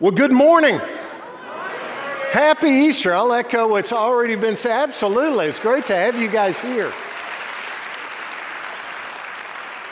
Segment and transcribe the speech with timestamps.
[0.00, 0.78] Well, good morning.
[2.30, 3.14] Happy Easter.
[3.14, 4.72] I'll echo what's already been said.
[4.88, 5.44] Absolutely.
[5.44, 6.90] It's great to have you guys here.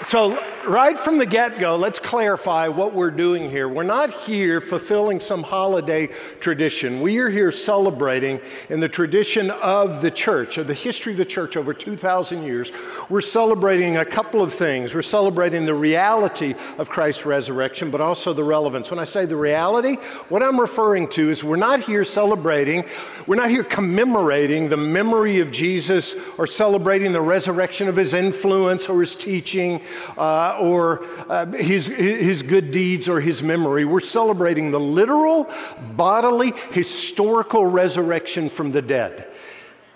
[0.07, 3.67] So right from the get go, let's clarify what we're doing here.
[3.69, 6.09] We're not here fulfilling some holiday
[6.41, 7.01] tradition.
[7.01, 8.39] We are here celebrating
[8.69, 12.71] in the tradition of the church, of the history of the church over 2,000 years.
[13.09, 14.93] We're celebrating a couple of things.
[14.93, 18.91] We're celebrating the reality of Christ's resurrection, but also the relevance.
[18.91, 19.95] When I say the reality,
[20.29, 22.85] what I'm referring to is we're not here celebrating,
[23.27, 28.87] we're not here commemorating the memory of Jesus or celebrating the resurrection of his influence
[28.91, 29.81] or his teaching.
[30.19, 33.85] Uh, or uh, his, his good deeds or his memory.
[33.85, 35.51] We're celebrating the literal,
[35.95, 39.27] bodily, historical resurrection from the dead.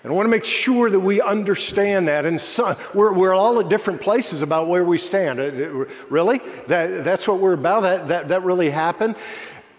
[0.03, 2.25] And I want to make sure that we understand that.
[2.25, 5.39] And so, we're, we're all at different places about where we stand.
[5.39, 6.39] Uh, really?
[6.67, 7.81] That, that's what we're about?
[7.83, 9.15] That, that, that really happened?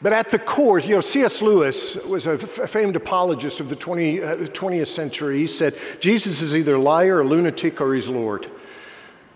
[0.01, 1.41] But at the core, you know, C.S.
[1.41, 5.39] Lewis was a famed apologist of the 20, uh, 20th century.
[5.39, 8.51] He said, Jesus is either a liar, a lunatic, or he's Lord.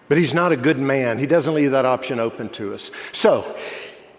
[0.08, 1.18] But he's not a good man.
[1.18, 2.90] He doesn't leave that option open to us.
[3.12, 3.56] So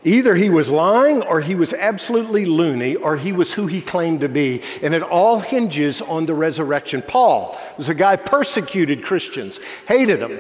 [0.03, 4.21] either he was lying or he was absolutely loony or he was who he claimed
[4.21, 4.61] to be.
[4.83, 7.01] And it all hinges on the resurrection.
[7.01, 10.39] Paul was a guy persecuted Christians, hated them.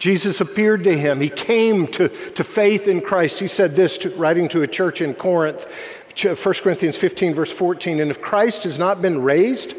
[0.00, 1.20] Jesus appeared to him.
[1.20, 3.38] He came to, to faith in Christ.
[3.38, 5.64] He said this, to, writing to a church in Corinth,
[6.20, 8.00] 1 Corinthians 15, verse 14.
[8.00, 9.76] And if Christ has not been raised,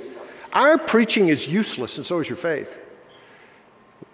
[0.53, 2.69] our preaching is useless, and so is your faith.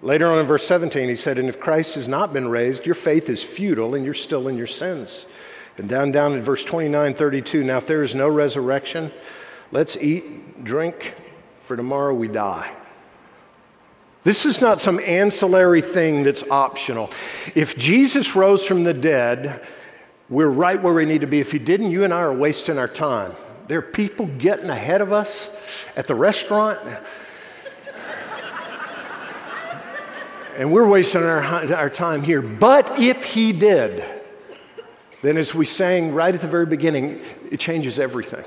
[0.01, 2.95] Later on in verse 17, he said, And if Christ has not been raised, your
[2.95, 5.25] faith is futile and you're still in your sins.
[5.77, 9.11] And down, down in verse 29, 32, now if there is no resurrection,
[9.71, 11.15] let's eat, drink,
[11.63, 12.71] for tomorrow we die.
[14.23, 17.09] This is not some ancillary thing that's optional.
[17.55, 19.65] If Jesus rose from the dead,
[20.29, 21.39] we're right where we need to be.
[21.39, 23.31] If he didn't, you and I are wasting our time.
[23.67, 25.49] There are people getting ahead of us
[25.95, 26.79] at the restaurant
[30.59, 31.41] And we're wasting our,
[31.73, 32.41] our time here.
[32.41, 34.03] But if he did,
[35.21, 38.43] then as we sang right at the very beginning, it changes everything.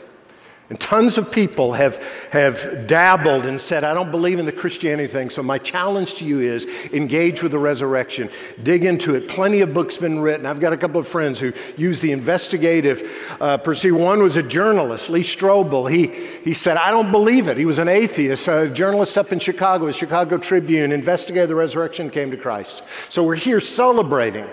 [0.73, 2.03] And tons of people have,
[2.33, 5.29] have dabbled and said, I don't believe in the Christianity thing.
[5.29, 8.31] So, my challenge to you is engage with the resurrection,
[8.63, 9.29] dig into it.
[9.29, 10.47] Plenty of books been written.
[10.47, 13.07] I've got a couple of friends who use the investigative
[13.39, 13.99] uh, pursuit.
[13.99, 15.91] One was a journalist, Lee Strobel.
[15.93, 16.07] He,
[16.43, 17.59] he said, I don't believe it.
[17.59, 22.09] He was an atheist, a journalist up in Chicago, the Chicago Tribune, investigated the resurrection,
[22.09, 22.83] came to Christ.
[23.11, 24.47] So, we're here celebrating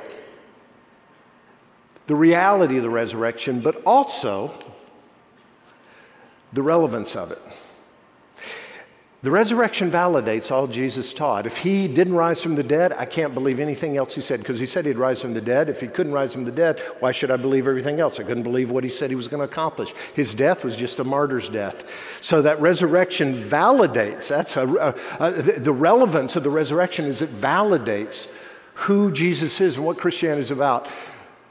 [2.08, 4.52] the reality of the resurrection, but also
[6.54, 7.40] the relevance of it.
[9.22, 11.46] The resurrection validates all Jesus taught.
[11.46, 14.60] If he didn't rise from the dead, I can't believe anything else he said because
[14.62, 15.70] he said he'd rise from the dead.
[15.70, 18.22] If he couldn't rise from the dead, why should I believe everything else?
[18.22, 19.94] I couldn't believe what he said he was going to accomplish.
[20.14, 21.90] His death was just a martyr's death.
[22.22, 24.30] So that resurrection validates.
[24.30, 24.96] That's a, a,
[25.26, 28.30] a, the relevance of the resurrection is it validates
[28.74, 30.88] who Jesus is and what Christianity is about.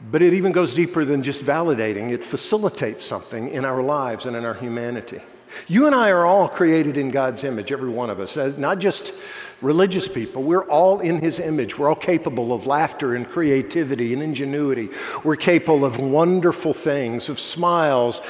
[0.00, 4.36] But it even goes deeper than just validating, it facilitates something in our lives and
[4.36, 5.20] in our humanity.
[5.66, 8.78] You and I are all created in God's image, every one of us, uh, not
[8.78, 9.12] just
[9.60, 10.42] religious people.
[10.44, 11.76] We're all in His image.
[11.78, 14.90] We're all capable of laughter and creativity and ingenuity.
[15.24, 18.20] We're capable of wonderful things, of smiles.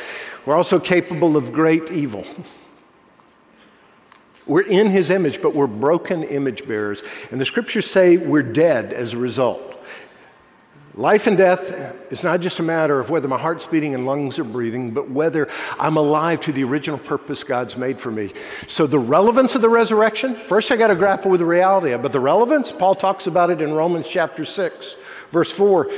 [0.47, 2.25] We're also capable of great evil.
[4.47, 7.03] We're in His image, but we're broken image bearers.
[7.31, 9.75] And the scriptures say we're dead as a result.
[10.98, 11.70] Life and death
[12.10, 15.09] is not just a matter of whether my heart's beating and lungs are breathing, but
[15.09, 15.48] whether
[15.78, 18.32] I'm alive to the original purpose God's made for me.
[18.66, 22.00] So, the relevance of the resurrection, first I got to grapple with the reality of
[22.00, 22.03] it.
[22.03, 24.97] But the relevance, Paul talks about it in Romans chapter 6,
[25.31, 25.88] verse 4.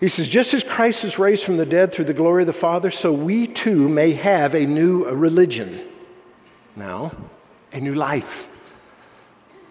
[0.00, 2.52] He says, just as Christ is raised from the dead through the glory of the
[2.52, 5.80] Father, so we too may have a new religion
[6.76, 7.10] now,
[7.72, 8.46] a new life.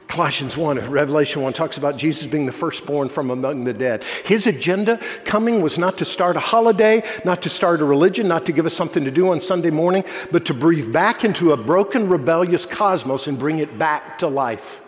[0.07, 4.03] Colossians 1, Revelation 1 talks about Jesus being the firstborn from among the dead.
[4.23, 8.45] His agenda coming was not to start a holiday, not to start a religion, not
[8.45, 11.57] to give us something to do on Sunday morning, but to breathe back into a
[11.57, 14.81] broken, rebellious cosmos and bring it back to life.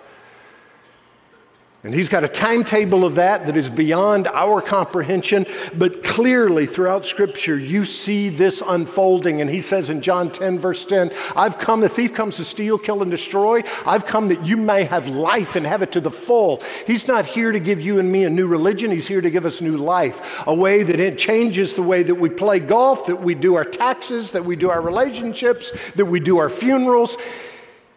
[1.88, 7.06] And he's got a timetable of that that is beyond our comprehension, but clearly throughout
[7.06, 9.40] Scripture, you see this unfolding.
[9.40, 12.78] And he says in John 10, verse 10, I've come, the thief comes to steal,
[12.78, 13.64] kill, and destroy.
[13.86, 16.62] I've come that you may have life and have it to the full.
[16.86, 19.46] He's not here to give you and me a new religion, he's here to give
[19.46, 23.22] us new life, a way that it changes the way that we play golf, that
[23.22, 27.16] we do our taxes, that we do our relationships, that we do our funerals.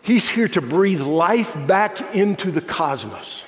[0.00, 3.42] He's here to breathe life back into the cosmos.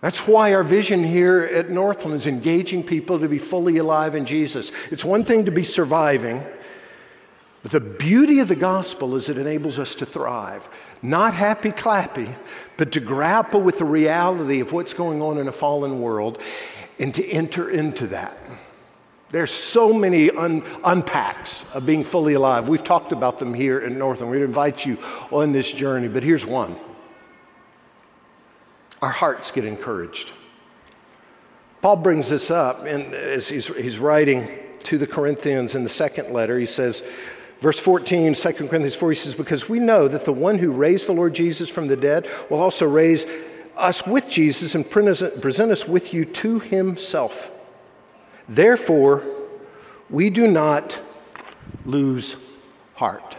[0.00, 4.26] That's why our vision here at Northland is engaging people to be fully alive in
[4.26, 4.70] Jesus.
[4.92, 6.44] It's one thing to be surviving,
[7.64, 10.68] but the beauty of the gospel is it enables us to thrive.
[11.02, 12.32] Not happy clappy,
[12.76, 16.38] but to grapple with the reality of what's going on in a fallen world
[17.00, 18.38] and to enter into that.
[19.30, 22.68] There's so many un- unpacks of being fully alive.
[22.68, 24.32] We've talked about them here in Northland.
[24.32, 24.96] We'd invite you
[25.30, 26.76] on this journey, but here's one.
[29.00, 30.32] Our hearts get encouraged.
[31.82, 34.48] Paul brings this up and as he's, he's writing
[34.84, 36.58] to the Corinthians in the second letter.
[36.58, 37.02] He says,
[37.60, 41.06] verse 14, 2 Corinthians 4, he says, Because we know that the one who raised
[41.06, 43.26] the Lord Jesus from the dead will also raise
[43.76, 47.50] us with Jesus and present us with you to himself.
[48.48, 49.22] Therefore,
[50.10, 51.00] we do not
[51.84, 52.34] lose
[52.94, 53.36] heart.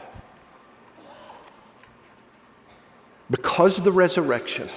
[3.30, 4.70] Because of the resurrection,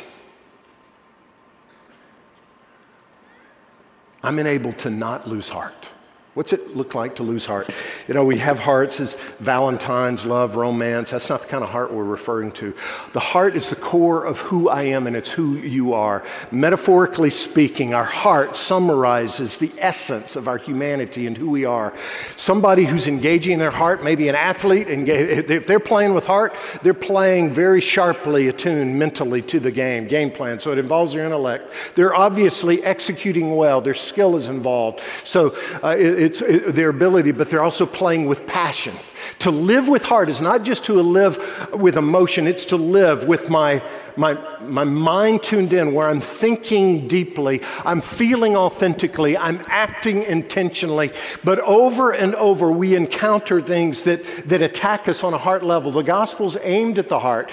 [4.24, 5.88] I'm enabled to not lose heart.
[6.34, 7.68] What's it look like to lose heart?
[8.08, 11.10] You know, we have hearts as Valentine's, love, romance.
[11.10, 12.72] That's not the kind of heart we're referring to.
[13.12, 16.24] The heart is the core of who I am and it's who you are.
[16.50, 21.92] Metaphorically speaking, our heart summarizes the essence of our humanity and who we are.
[22.36, 27.50] Somebody who's engaging their heart, maybe an athlete, if they're playing with heart, they're playing
[27.52, 30.58] very sharply attuned mentally to the game, game plan.
[30.60, 31.70] So it involves their intellect.
[31.94, 35.02] They're obviously executing well, their skill is involved.
[35.24, 38.94] So uh, it, it's uh, their ability, but they're also playing with passion.
[39.40, 41.36] To live with heart is not just to live
[41.74, 43.82] with emotion, it's to live with my,
[44.16, 51.10] my, my mind tuned in, where I'm thinking deeply, I'm feeling authentically, I'm acting intentionally.
[51.44, 55.92] But over and over, we encounter things that, that attack us on a heart level.
[55.92, 57.50] The gospel's aimed at the heart.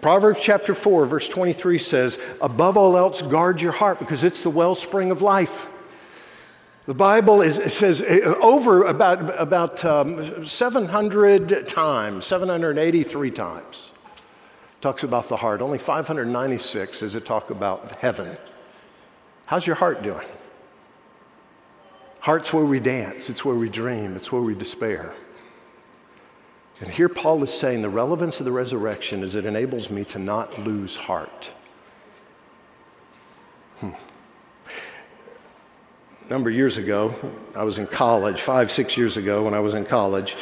[0.00, 4.50] Proverbs chapter 4, verse 23 says, Above all else, guard your heart because it's the
[4.50, 5.66] wellspring of life.
[6.86, 13.90] The Bible is, says eh, over about, about um, 700 times, 783 times,
[14.82, 15.62] talks about the heart.
[15.62, 18.36] Only 596 does it talk about heaven.
[19.46, 20.26] How's your heart doing?
[22.20, 25.12] Heart's where we dance, it's where we dream, it's where we despair.
[26.80, 30.18] And here Paul is saying the relevance of the resurrection is it enables me to
[30.18, 31.50] not lose heart.
[36.26, 37.14] a number of years ago.
[37.54, 40.34] I was in college, five, six years ago when I was in college.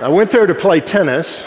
[0.00, 1.46] I went there to play tennis,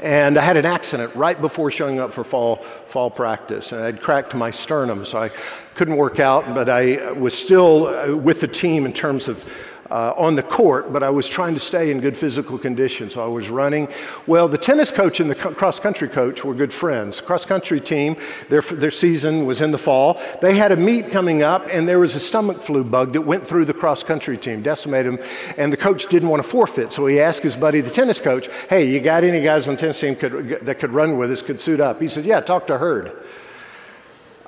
[0.00, 3.72] and I had an accident right before showing up for fall, fall practice.
[3.72, 5.30] And I'd cracked my sternum, so I
[5.74, 9.44] couldn't work out, but I was still uh, with the team in terms of
[9.90, 13.22] uh, on the court, but I was trying to stay in good physical condition, so
[13.22, 13.88] I was running.
[14.26, 17.20] Well, the tennis coach and the co- cross country coach were good friends.
[17.20, 18.16] Cross country team,
[18.48, 20.20] their, their season was in the fall.
[20.42, 23.46] They had a meet coming up, and there was a stomach flu bug that went
[23.46, 27.06] through the cross country team, decimated them, and the coach didn't want to forfeit, so
[27.06, 30.00] he asked his buddy, the tennis coach, Hey, you got any guys on the tennis
[30.00, 32.00] team could, that could run with us, could suit up?
[32.00, 33.12] He said, Yeah, talk to Hurd.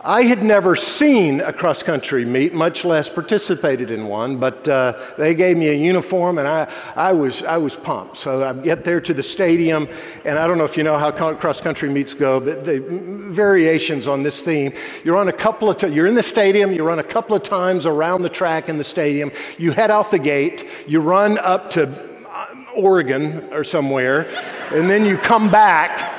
[0.04, 4.94] I had never seen a cross country meet, much less participated in one, but uh,
[5.16, 8.16] they gave me a uniform and I, I, was, I was pumped.
[8.16, 9.88] So I get there to the stadium,
[10.24, 14.06] and I don't know if you know how cross country meets go, but the variations
[14.06, 14.72] on this theme.
[15.04, 17.42] You're, on a couple of t- you're in the stadium, you run a couple of
[17.42, 21.70] times around the track in the stadium, you head out the gate, you run up
[21.70, 21.88] to
[22.30, 24.28] uh, Oregon or somewhere,
[24.72, 26.14] and then you come back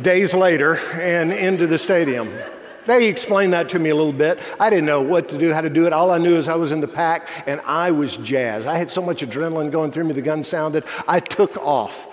[0.00, 2.32] days later and into the stadium.
[2.86, 4.40] They explained that to me a little bit.
[4.58, 5.92] I didn't know what to do, how to do it.
[5.92, 8.66] All I knew is I was in the pack and I was jazzed.
[8.66, 10.84] I had so much adrenaline going through me, the gun sounded.
[11.06, 12.08] I took off.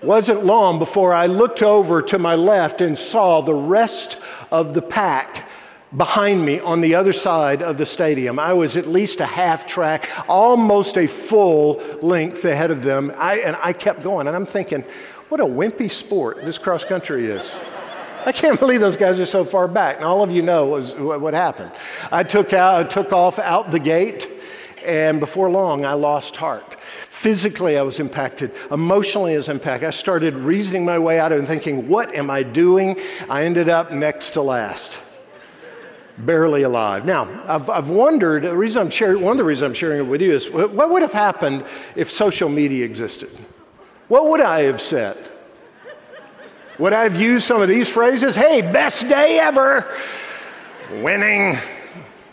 [0.00, 4.16] It wasn't long before I looked over to my left and saw the rest
[4.50, 5.48] of the pack
[5.94, 8.38] behind me on the other side of the stadium.
[8.38, 13.12] I was at least a half track, almost a full length ahead of them.
[13.16, 14.26] I, and I kept going.
[14.28, 14.84] And I'm thinking,
[15.28, 17.58] what a wimpy sport this cross country is.
[18.26, 19.96] I can't believe those guys are so far back.
[19.96, 21.70] And all of you know was, what happened.
[22.10, 24.28] I took, out, took off out the gate,
[24.84, 26.76] and before long, I lost heart.
[27.08, 28.52] Physically, I was impacted.
[28.72, 29.86] Emotionally, I was impacted.
[29.86, 32.98] I started reasoning my way out of it and thinking, what am I doing?
[33.30, 34.98] I ended up next to last
[36.18, 37.04] barely alive.
[37.04, 40.08] Now, I've, I've wondered, the reason I'm sharing, one of the reasons I'm sharing it
[40.08, 41.62] with you is what would have happened
[41.94, 43.28] if social media existed?
[44.08, 45.28] What would I have said?
[46.78, 48.36] Would I have used some of these phrases?
[48.36, 49.90] Hey, best day ever,
[51.00, 51.56] winning,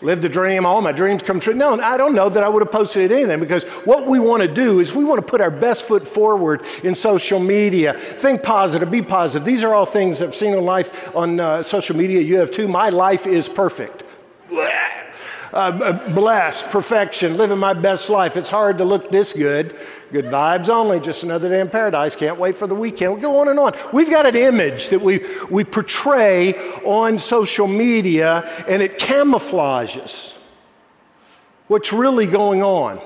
[0.02, 1.54] live the dream, all my dreams come true.
[1.54, 4.48] No, I don't know that I would have posted anything because what we want to
[4.48, 7.94] do is we want to put our best foot forward in social media.
[7.94, 9.46] Think positive, be positive.
[9.46, 12.20] These are all things I've seen in life on uh, social media.
[12.20, 12.68] You have too.
[12.68, 14.02] My life is perfect.
[14.50, 14.68] Blah
[15.54, 18.36] uh, blessed, perfection, living my best life.
[18.36, 19.76] It's hard to look this good.
[20.12, 22.16] Good vibes only, just another day in paradise.
[22.16, 23.14] Can't wait for the weekend.
[23.14, 23.74] We go on and on.
[23.92, 30.34] We've got an image that we, we portray on social media, and it camouflages
[31.68, 33.00] what's really going on.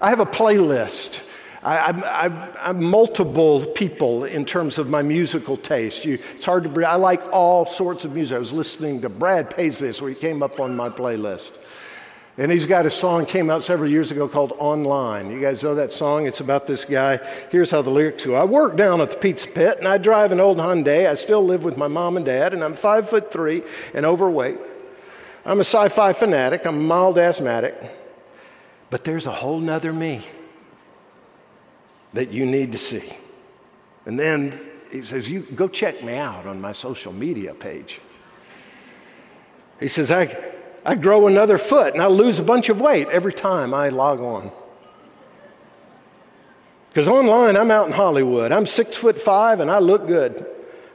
[0.00, 1.22] I have a playlist
[1.68, 2.30] I,
[2.70, 6.04] am multiple people in terms of my musical taste.
[6.04, 8.36] You, it's hard to, I like all sorts of music.
[8.36, 11.50] I was listening to Brad Paisley this he came up on my playlist.
[12.38, 15.28] And he's got a song came out several years ago called Online.
[15.28, 16.26] You guys know that song?
[16.28, 17.16] It's about this guy.
[17.50, 18.34] Here's how the lyrics go.
[18.36, 21.10] I work down at the pizza pit and I drive an old Hyundai.
[21.10, 24.58] I still live with my mom and dad and I'm five foot three and overweight.
[25.44, 26.64] I'm a sci-fi fanatic.
[26.64, 27.74] I'm a mild asthmatic.
[28.88, 30.22] But there's a whole nother me
[32.16, 33.04] that you need to see.
[34.06, 34.58] And then
[34.90, 38.00] he says, You go check me out on my social media page.
[39.78, 40.34] He says, I,
[40.84, 44.20] I grow another foot and I lose a bunch of weight every time I log
[44.20, 44.50] on.
[46.88, 48.50] Because online, I'm out in Hollywood.
[48.52, 50.46] I'm six foot five and I look good.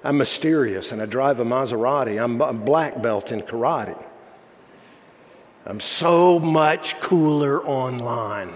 [0.03, 2.21] I'm mysterious and I drive a Maserati.
[2.21, 4.01] I'm a black belt in karate.
[5.67, 8.51] I'm so much cooler online.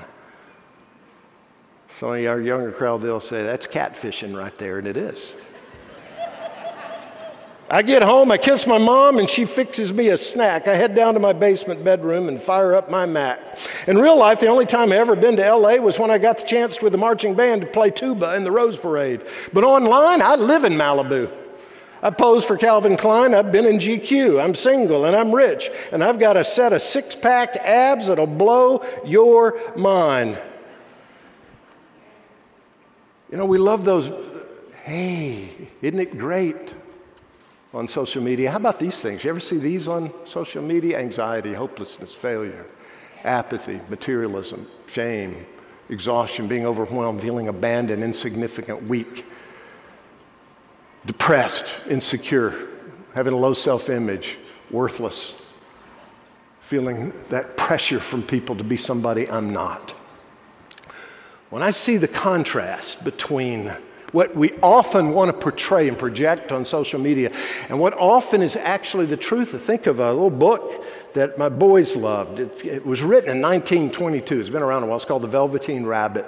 [1.98, 5.34] Some of our younger crowd, they'll say, that's catfishing right there, and it is.
[7.70, 10.68] I get home, I kiss my mom, and she fixes me a snack.
[10.68, 13.40] I head down to my basement bedroom and fire up my Mac.
[13.88, 16.40] In real life, the only time I ever been to LA was when I got
[16.40, 19.22] the chance with the marching band to play tuba in the Rose Parade.
[19.54, 21.32] But online, I live in Malibu.
[22.04, 26.04] I pose for Calvin Klein, I've been in GQ, I'm single and I'm rich, and
[26.04, 30.38] I've got a set of six pack abs that'll blow your mind.
[33.36, 34.13] You know, we love those,
[34.86, 35.50] hey,
[35.82, 36.74] isn't it great
[37.74, 38.50] on social media?
[38.50, 39.25] How about these things?
[39.25, 40.98] You ever see these on social media?
[41.01, 42.65] Anxiety, hopelessness, failure,
[43.25, 45.46] apathy, materialism, shame,
[45.89, 49.25] exhaustion, being overwhelmed, feeling abandoned, insignificant, weak,
[51.06, 52.54] depressed, insecure,
[53.15, 54.38] having a low self image,
[54.72, 55.36] worthless,
[56.62, 59.94] feeling that pressure from people to be somebody I'm not.
[61.52, 63.72] When I see the contrast between
[64.12, 67.32] what we often want to portray and project on social media
[67.70, 70.84] and what often is actually the truth, I think of a little book
[71.14, 72.40] that my boys loved.
[72.40, 75.86] It, it was written in 1922, it's been around a while, it's called The Velveteen
[75.86, 76.25] Rabbit.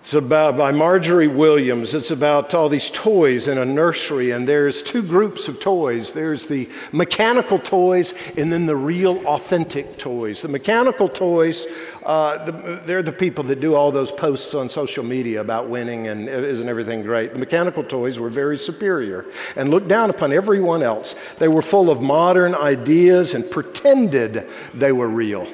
[0.00, 1.92] It's about by Margery Williams.
[1.92, 6.10] It's about all these toys in a nursery, and there's two groups of toys.
[6.12, 10.40] There's the mechanical toys, and then the real, authentic toys.
[10.40, 11.66] The mechanical toys,
[12.04, 16.08] uh, the, they're the people that do all those posts on social media about winning
[16.08, 17.34] and isn't everything great.
[17.34, 21.14] The mechanical toys were very superior and looked down upon everyone else.
[21.38, 25.46] They were full of modern ideas and pretended they were real.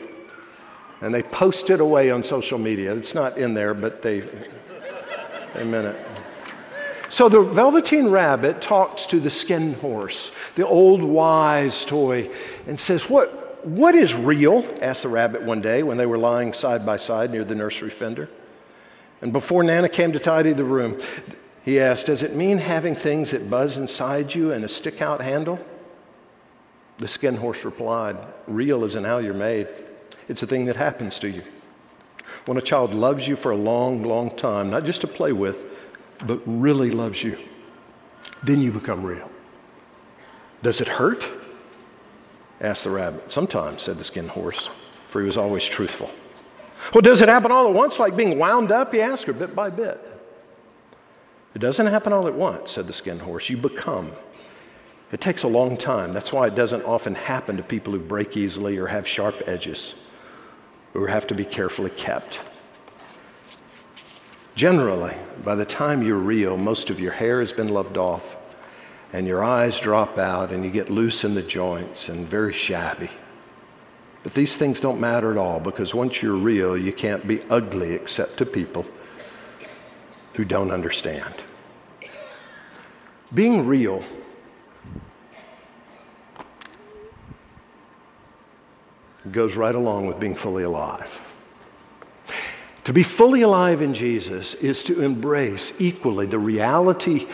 [1.01, 2.95] And they post it away on social media.
[2.95, 4.21] It's not in there, but they,
[5.55, 6.07] they meant it.
[7.09, 12.31] So the Velveteen Rabbit talks to the skin horse, the old wise toy,
[12.67, 14.67] and says, What, what is real?
[14.81, 17.91] asked the rabbit one day when they were lying side by side near the nursery
[17.91, 18.29] fender.
[19.21, 20.99] And before Nana came to tidy the room,
[21.63, 25.21] he asked, Does it mean having things that buzz inside you and a stick out
[25.21, 25.65] handle?
[26.99, 28.17] The skin horse replied,
[28.49, 29.69] Real isn't how you're made.
[30.29, 31.43] It's a thing that happens to you.
[32.47, 35.65] When a child loves you for a long, long time, not just to play with,
[36.27, 37.39] but really loves you,
[38.43, 39.31] then you become real.
[40.63, 41.29] Does it hurt?
[42.61, 43.31] asked the rabbit.
[43.31, 44.69] Sometimes, said the skinned horse,
[45.09, 46.11] for he was always truthful.
[46.95, 48.93] Well, does it happen all at once, like being wound up?
[48.95, 50.01] He asked her, bit by bit.
[51.55, 53.49] It doesn't happen all at once, said the skinned horse.
[53.51, 54.13] You become.
[55.13, 56.13] It takes a long time.
[56.13, 59.95] That's why it doesn't often happen to people who break easily or have sharp edges
[60.97, 62.41] or have to be carefully kept.
[64.55, 68.37] Generally, by the time you're real, most of your hair has been loved off,
[69.13, 73.11] and your eyes drop out, and you get loose in the joints and very shabby.
[74.23, 77.93] But these things don't matter at all because once you're real, you can't be ugly
[77.93, 78.85] except to people
[80.35, 81.35] who don't understand.
[83.35, 84.03] Being real
[89.33, 91.21] goes right along with being fully alive.
[92.85, 97.27] To be fully alive in Jesus is to embrace equally the reality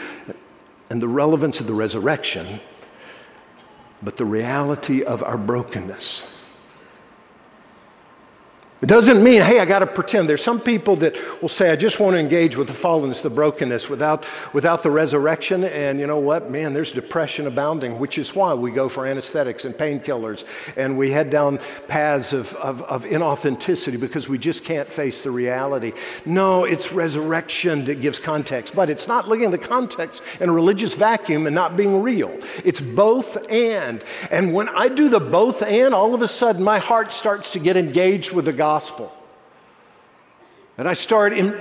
[0.88, 2.60] and the relevance of the resurrection,
[4.02, 6.24] but the reality of our brokenness
[8.82, 10.28] it doesn't mean, hey, I got to pretend.
[10.28, 13.30] There's some people that will say, I just want to engage with the fallenness, the
[13.30, 15.62] brokenness, without, without the resurrection.
[15.62, 16.50] And you know what?
[16.50, 20.42] Man, there's depression abounding, which is why we go for anesthetics and painkillers
[20.76, 25.30] and we head down paths of, of, of inauthenticity because we just can't face the
[25.30, 25.92] reality.
[26.26, 30.52] No, it's resurrection that gives context, but it's not looking at the context in a
[30.52, 32.36] religious vacuum and not being real.
[32.64, 34.02] It's both and.
[34.32, 37.60] And when I do the both and, all of a sudden my heart starts to
[37.60, 39.12] get engaged with the God gospel.
[40.78, 41.60] And I start in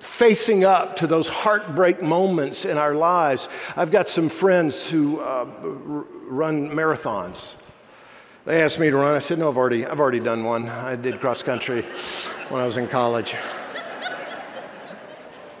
[0.00, 3.48] facing up to those heartbreak moments in our lives.
[3.76, 5.46] I've got some friends who uh,
[6.42, 7.54] run marathons.
[8.44, 9.14] They asked me to run.
[9.14, 10.68] I said, "No, I've already, I've already done one.
[10.68, 11.82] I did cross country
[12.48, 13.36] when I was in college."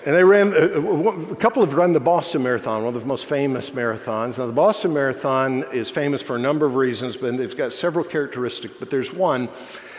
[0.06, 0.60] And they ran, uh,
[1.08, 4.36] uh, a couple have run the Boston Marathon, one of the most famous marathons.
[4.38, 8.04] Now, the Boston Marathon is famous for a number of reasons, but it's got several
[8.04, 8.74] characteristics.
[8.80, 9.48] But there's one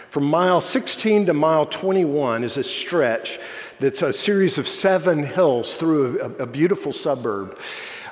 [0.10, 3.38] from mile 16 to mile 21 is a stretch
[3.80, 7.60] that's a series of seven hills through a, a beautiful suburb.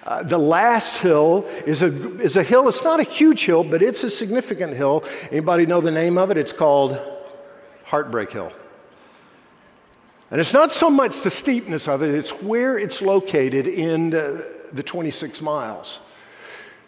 [0.05, 1.87] Uh, the last hill is a,
[2.21, 5.03] is a hill, it's not a huge hill, but it's a significant hill.
[5.31, 6.37] Anybody know the name of it?
[6.37, 6.99] It's called
[7.85, 8.51] Heartbreak Hill.
[10.29, 14.53] And it's not so much the steepness of it, it's where it's located in the,
[14.71, 15.97] the 26 miles.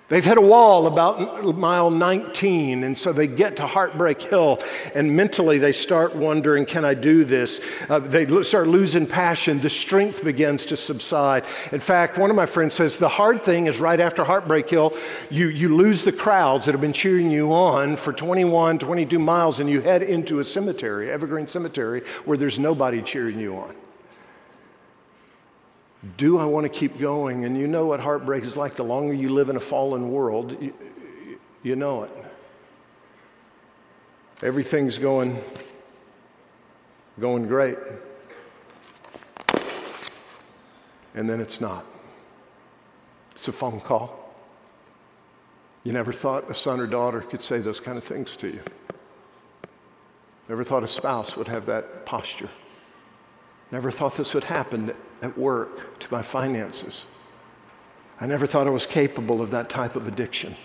[0.09, 4.57] They've hit a wall about mile 19, and so they get to Heartbreak Hill,
[4.95, 7.61] and mentally they start wondering, Can I do this?
[7.89, 9.61] Uh, they lo- start losing passion.
[9.61, 11.43] The strength begins to subside.
[11.71, 14.97] In fact, one of my friends says, The hard thing is right after Heartbreak Hill,
[15.29, 19.59] you, you lose the crowds that have been cheering you on for 21, 22 miles,
[19.59, 23.75] and you head into a cemetery, Evergreen Cemetery, where there's nobody cheering you on
[26.17, 27.45] do I want to keep going?
[27.45, 28.75] And you know what heartbreak is like.
[28.75, 30.73] The longer you live in a fallen world, you,
[31.63, 32.11] you know it.
[34.41, 35.41] Everything's going
[37.19, 37.77] going great.
[41.15, 41.85] And then it's not.
[43.35, 44.33] It's a phone call.
[45.83, 48.61] You never thought a son or daughter could say those kind of things to you.
[50.47, 52.49] Never thought a spouse would have that posture.
[53.69, 57.05] Never thought this would happen at work, to my finances.
[58.21, 60.55] I never thought I was capable of that type of addiction.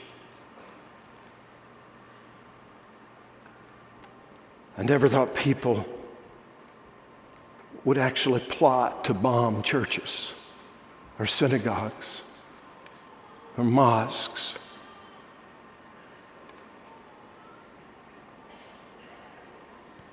[4.77, 5.87] I never thought people
[7.85, 10.35] would actually plot to bomb churches
[11.19, 12.23] or synagogues
[13.57, 14.55] or mosques.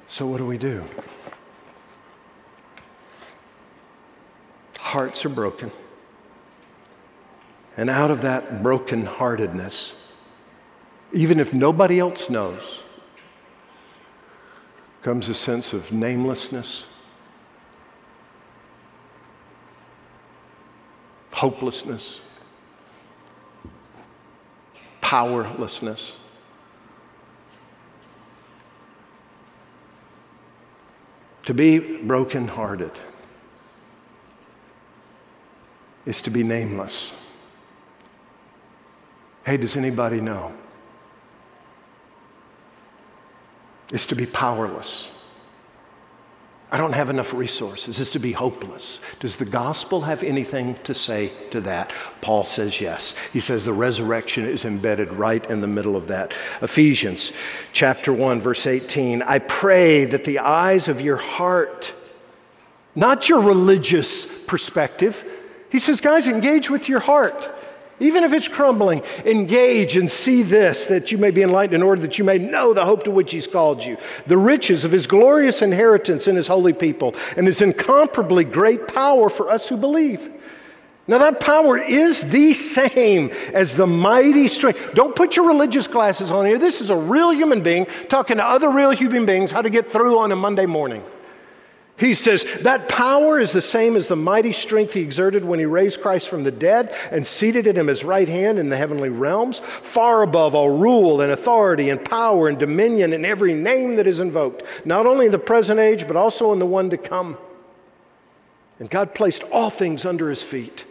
[0.07, 0.83] So, what do we do?
[4.91, 5.71] hearts are broken.
[7.77, 9.93] And out of that brokenheartedness,
[11.13, 12.81] even if nobody else knows,
[15.01, 16.85] comes a sense of namelessness,
[21.31, 22.19] hopelessness,
[24.99, 26.17] powerlessness.
[31.45, 32.99] To be brokenhearted
[36.05, 37.13] is to be nameless.
[39.45, 40.51] Hey, does anybody know?
[43.93, 45.11] Is to be powerless.
[46.71, 47.99] I don't have enough resources.
[47.99, 49.01] Is to be hopeless.
[49.19, 51.91] Does the gospel have anything to say to that?
[52.21, 53.13] Paul says yes.
[53.33, 56.33] He says the resurrection is embedded right in the middle of that.
[56.61, 57.33] Ephesians
[57.73, 59.21] chapter 1 verse 18.
[59.23, 61.93] I pray that the eyes of your heart
[62.93, 65.23] not your religious perspective,
[65.71, 67.49] he says, guys, engage with your heart.
[68.01, 72.01] Even if it's crumbling, engage and see this that you may be enlightened in order
[72.01, 75.05] that you may know the hope to which He's called you, the riches of His
[75.05, 80.31] glorious inheritance in His holy people, and His incomparably great power for us who believe.
[81.07, 84.91] Now, that power is the same as the mighty strength.
[84.95, 86.57] Don't put your religious glasses on here.
[86.57, 89.91] This is a real human being talking to other real human beings how to get
[89.91, 91.03] through on a Monday morning.
[92.01, 95.65] He says that power is the same as the mighty strength he exerted when he
[95.65, 99.59] raised Christ from the dead and seated at his right hand in the heavenly realms,
[99.83, 104.19] far above all rule and authority and power and dominion and every name that is
[104.19, 107.37] invoked, not only in the present age, but also in the one to come.
[108.79, 110.85] And God placed all things under his feet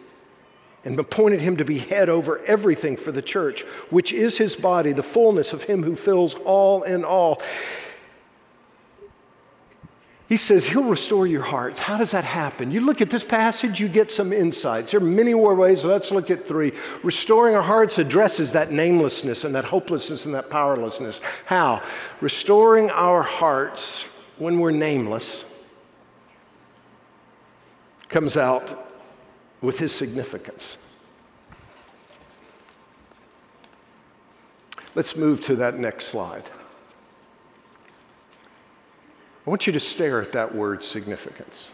[0.84, 4.92] and appointed him to be head over everything for the church, which is his body,
[4.92, 7.42] the fullness of him who fills all in all.
[10.30, 11.80] He says he'll restore your hearts.
[11.80, 12.70] How does that happen?
[12.70, 14.92] You look at this passage, you get some insights.
[14.92, 15.84] There are many more ways.
[15.84, 16.72] Let's look at three.
[17.02, 21.20] Restoring our hearts addresses that namelessness and that hopelessness and that powerlessness.
[21.46, 21.82] How?
[22.20, 24.04] Restoring our hearts
[24.38, 25.44] when we're nameless
[28.08, 28.88] comes out
[29.60, 30.76] with his significance.
[34.94, 36.44] Let's move to that next slide.
[39.46, 41.72] I want you to stare at that word significance.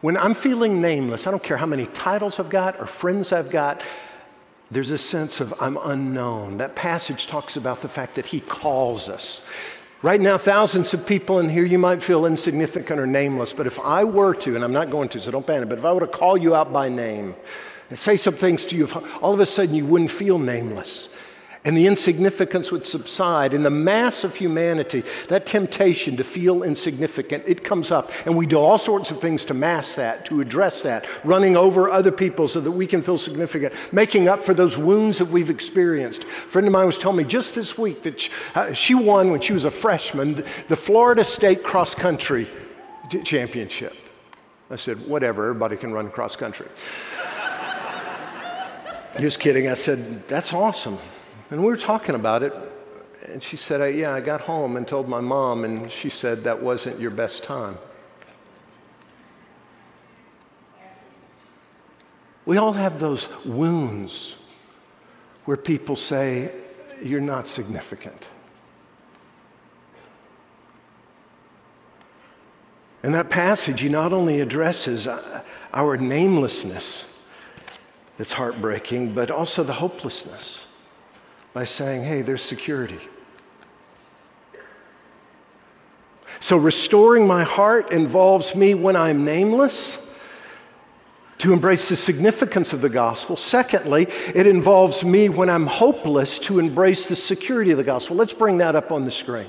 [0.00, 3.50] When I'm feeling nameless, I don't care how many titles I've got or friends I've
[3.50, 3.82] got,
[4.70, 6.58] there's a sense of I'm unknown.
[6.58, 9.42] That passage talks about the fact that He calls us.
[10.02, 13.78] Right now, thousands of people in here, you might feel insignificant or nameless, but if
[13.80, 16.00] I were to, and I'm not going to, so don't panic, but if I were
[16.00, 17.34] to call you out by name
[17.90, 18.88] and say some things to you,
[19.20, 21.08] all of a sudden you wouldn't feel nameless
[21.64, 23.52] and the insignificance would subside.
[23.52, 28.10] In the mass of humanity, that temptation to feel insignificant, it comes up.
[28.24, 31.90] And we do all sorts of things to mask that, to address that, running over
[31.90, 35.50] other people so that we can feel significant, making up for those wounds that we've
[35.50, 36.24] experienced.
[36.24, 39.40] A friend of mine was telling me just this week that uh, she won, when
[39.42, 42.48] she was a freshman, the Florida State Cross Country
[43.24, 43.94] Championship.
[44.70, 46.68] I said, whatever, everybody can run cross country.
[49.18, 49.68] just kidding.
[49.68, 50.96] I said, that's awesome.
[51.50, 52.54] And we were talking about it,
[53.26, 56.44] and she said, I, Yeah, I got home and told my mom, and she said,
[56.44, 57.76] That wasn't your best time.
[62.46, 64.36] We all have those wounds
[65.44, 66.52] where people say,
[67.02, 68.28] You're not significant.
[73.02, 75.40] And that passage, he not only addresses uh,
[75.72, 77.06] our namelessness
[78.18, 80.66] that's heartbreaking, but also the hopelessness
[81.52, 83.00] by saying, hey, there's security.
[86.38, 90.06] So, restoring my heart involves me when I'm nameless
[91.38, 93.34] to embrace the significance of the gospel.
[93.34, 98.16] Secondly, it involves me when I'm hopeless to embrace the security of the gospel.
[98.16, 99.48] Let's bring that up on the screen.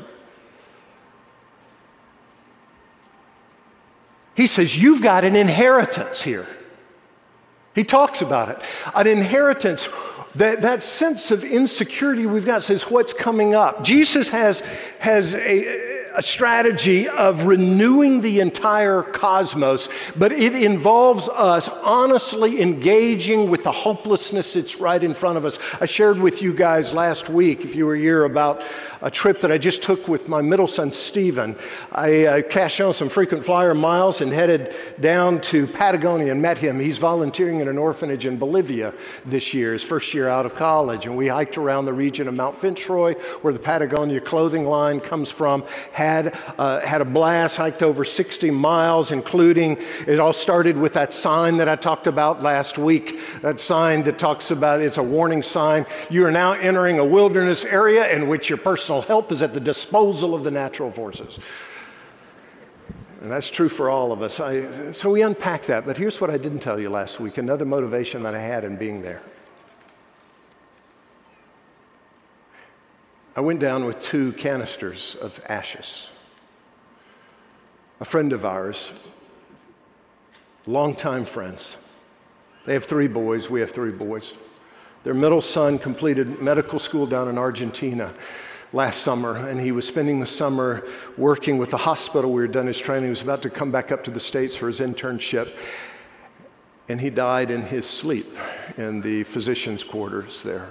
[4.36, 6.48] He says, You've got an inheritance here.
[7.74, 8.60] He talks about it
[8.96, 9.88] an inheritance
[10.36, 13.84] that, that sense of insecurity we've got says, What's coming up?
[13.84, 14.62] Jesus has,
[15.00, 23.50] has a, a strategy of renewing the entire cosmos, but it involves us honestly engaging
[23.50, 25.58] with the hopelessness that's right in front of us.
[25.80, 28.62] I shared with you guys last week, if you were here, about
[29.04, 31.56] a trip that I just took with my middle son, Stephen.
[31.92, 36.60] I uh, cashed on some frequent flyer miles and headed down to Patagonia and met
[36.60, 36.80] him.
[36.80, 38.94] He's volunteering in an orphanage in Bolivia
[39.26, 41.08] this year, his first year out of college.
[41.08, 45.32] And we hiked around the region of Mount Fitzroy, where the Patagonia clothing line comes
[45.32, 45.64] from
[46.04, 51.14] had, uh, had a blast, hiked over 60 miles, including it all started with that
[51.14, 53.20] sign that I talked about last week.
[53.42, 55.86] That sign that talks about it's a warning sign.
[56.10, 59.60] You are now entering a wilderness area in which your personal health is at the
[59.60, 61.40] disposal of the natural forces.
[63.22, 64.40] And that's true for all of us.
[64.40, 67.66] I, so we unpack that, but here's what I didn't tell you last week another
[67.66, 69.22] motivation that I had in being there.
[73.36, 76.10] I went down with two canisters of ashes.
[78.02, 78.92] A friend of ours,
[80.66, 81.78] longtime friends,
[82.66, 84.34] they have three boys, we have three boys.
[85.04, 88.14] Their middle son completed medical school down in Argentina
[88.74, 90.86] last summer, and he was spending the summer
[91.18, 92.32] working with the hospital.
[92.34, 93.06] We had done his training.
[93.06, 95.54] He was about to come back up to the States for his internship,
[96.90, 98.28] and he died in his sleep
[98.78, 100.68] in the physician's quarters there.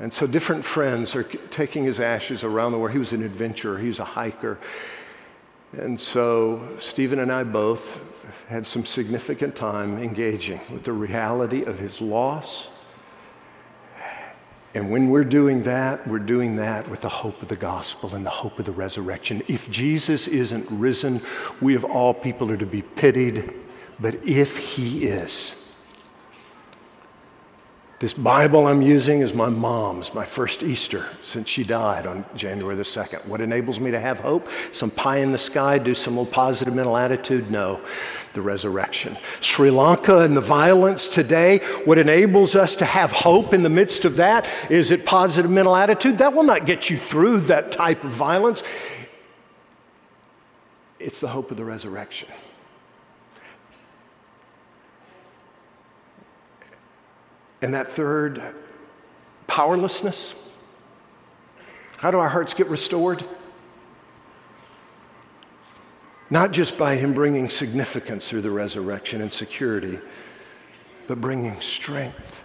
[0.00, 2.90] And so different friends are taking his ashes around the world.
[2.92, 4.58] He was an adventurer, he was a hiker.
[5.76, 7.96] And so Stephen and I both
[8.48, 12.68] had some significant time engaging with the reality of his loss.
[14.74, 18.26] And when we're doing that, we're doing that with the hope of the gospel and
[18.26, 19.40] the hope of the resurrection.
[19.46, 21.20] If Jesus isn't risen,
[21.60, 23.52] we of all people are to be pitied.
[24.00, 25.63] But if he is,
[28.00, 32.74] this Bible I'm using is my mom's, my first Easter since she died on January
[32.74, 33.24] the 2nd.
[33.26, 34.48] What enables me to have hope?
[34.72, 35.78] Some pie in the sky?
[35.78, 37.52] Do some little positive mental attitude?
[37.52, 37.80] No,
[38.32, 39.16] the resurrection.
[39.40, 44.04] Sri Lanka and the violence today, what enables us to have hope in the midst
[44.04, 44.48] of that?
[44.68, 46.18] Is it positive mental attitude?
[46.18, 48.64] That will not get you through that type of violence.
[50.98, 52.28] It's the hope of the resurrection.
[57.64, 58.42] And that third,
[59.46, 60.34] powerlessness.
[61.98, 63.24] How do our hearts get restored?
[66.28, 69.98] Not just by Him bringing significance through the resurrection and security,
[71.06, 72.42] but bringing strength.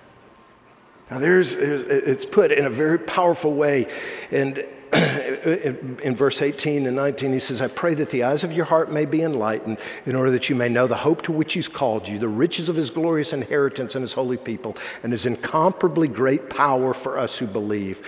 [1.12, 3.88] Now, there's, it's put in a very powerful way.
[4.32, 8.66] And in verse 18 and 19, he says, I pray that the eyes of your
[8.66, 11.68] heart may be enlightened in order that you may know the hope to which he's
[11.68, 16.08] called you, the riches of his glorious inheritance in his holy people, and his incomparably
[16.08, 18.02] great power for us who believe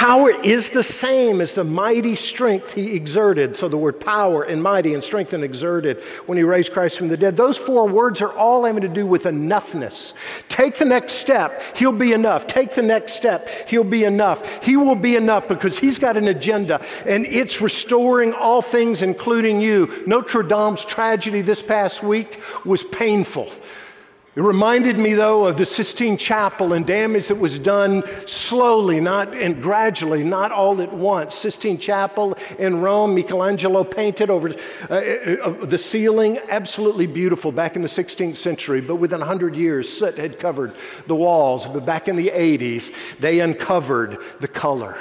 [0.00, 3.54] power is the same as the mighty strength he exerted.
[3.54, 7.08] So the word power and mighty and strength and exerted when he raised Christ from
[7.08, 7.36] the dead.
[7.36, 10.14] Those four words are all having to do with enoughness.
[10.48, 12.46] Take the next step, he'll be enough.
[12.46, 14.64] Take the next step, he'll be enough.
[14.64, 19.60] He will be enough because he's got an agenda and it's restoring all things, including
[19.60, 20.04] you.
[20.06, 23.52] Notre Dame's tragedy this past week was painful.
[24.36, 29.34] It reminded me, though, of the Sistine Chapel and damage that was done slowly, not
[29.34, 31.34] and gradually, not all at once.
[31.34, 34.54] Sistine Chapel in Rome, Michelangelo painted over uh,
[34.88, 34.94] uh,
[35.60, 38.80] uh the ceiling, absolutely beautiful back in the 16th century.
[38.80, 40.76] But within 100 years, soot had covered
[41.08, 41.66] the walls.
[41.66, 44.96] But back in the 80s, they uncovered the color.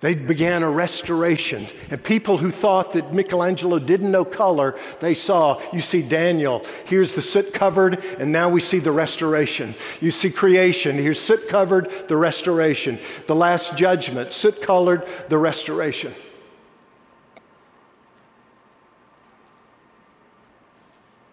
[0.00, 1.66] They began a restoration.
[1.90, 7.14] And people who thought that Michelangelo didn't know color, they saw, you see Daniel, here's
[7.14, 9.74] the soot covered, and now we see the restoration.
[10.00, 12.98] You see creation, here's soot covered, the restoration.
[13.26, 16.14] The last judgment, soot colored, the restoration.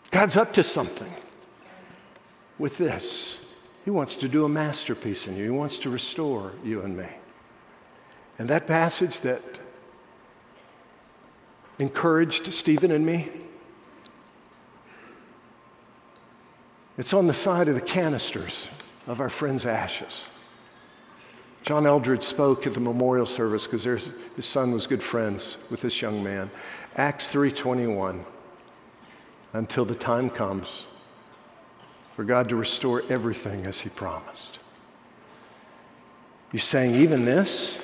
[0.09, 1.11] God's up to something
[2.59, 3.39] with this.
[3.83, 7.07] He wants to do a masterpiece in you, He wants to restore you and me.
[8.39, 9.41] And that passage that
[11.79, 13.29] encouraged Stephen and me,
[16.97, 18.69] it's on the side of the canisters
[19.07, 20.25] of our friend's ashes.
[21.63, 26.01] John Eldredge spoke at the memorial service because his son was good friends with this
[26.01, 26.51] young man.
[26.95, 28.25] Acts 3:21
[29.53, 30.87] until the time comes
[32.15, 34.59] for God to restore everything as he promised.
[36.51, 37.82] You're saying even this?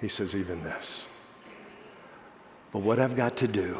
[0.00, 1.04] He says, even this.
[2.72, 3.78] But what I've got to do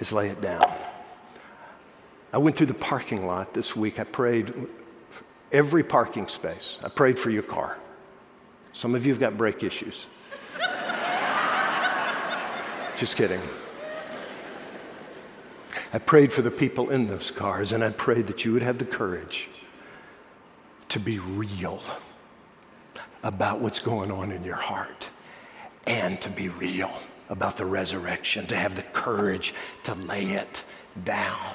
[0.00, 0.68] is lay it down.
[2.32, 4.00] I went through the parking lot this week.
[4.00, 4.52] I prayed
[5.52, 6.78] every parking space.
[6.82, 7.76] I prayed for your car.
[8.72, 10.06] Some of you have got brake issues.
[12.96, 13.40] Just kidding.
[15.92, 18.78] I prayed for the people in those cars, and I prayed that you would have
[18.78, 19.48] the courage
[20.88, 21.80] to be real
[23.22, 25.08] about what's going on in your heart
[25.86, 26.90] and to be real
[27.30, 29.54] about the resurrection, to have the courage
[29.84, 30.64] to lay it
[31.04, 31.54] down.